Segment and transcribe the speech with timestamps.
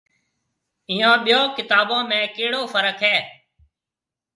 [0.89, 3.17] ائيون ٻيون ڪتابون ۾ ڪيهڙو فرق هيَ۔